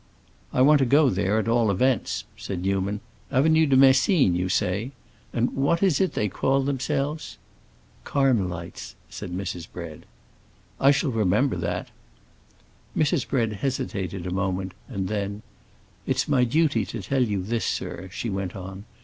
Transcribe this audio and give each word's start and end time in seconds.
"I 0.51 0.63
want 0.63 0.79
to 0.79 0.85
go 0.87 1.11
there, 1.11 1.37
at 1.37 1.47
all 1.47 1.69
events," 1.69 2.23
said 2.35 2.63
Newman. 2.63 3.01
"Avenue 3.29 3.67
de 3.67 3.77
Messine, 3.77 4.33
you 4.33 4.49
say? 4.49 4.93
And 5.31 5.51
what 5.55 5.83
is 5.83 6.01
it 6.01 6.13
they 6.13 6.27
call 6.27 6.63
themselves?" 6.63 7.37
"Carmelites," 8.03 8.95
said 9.11 9.31
Mrs. 9.31 9.71
Bread. 9.71 10.07
"I 10.79 10.89
shall 10.89 11.11
remember 11.11 11.55
that." 11.57 11.89
Mrs. 12.97 13.27
Bread 13.27 13.53
hesitated 13.53 14.25
a 14.25 14.31
moment, 14.33 14.71
and 14.87 15.07
then, 15.07 15.43
"It's 16.07 16.27
my 16.27 16.45
duty 16.45 16.83
to 16.87 17.03
tell 17.03 17.21
you 17.21 17.43
this, 17.43 17.63
sir," 17.65 18.09
she 18.11 18.27
went 18.31 18.55
on. 18.55 18.85